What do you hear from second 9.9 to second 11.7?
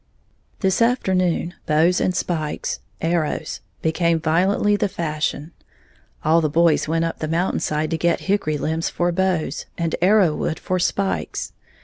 arrowwood for "spikes".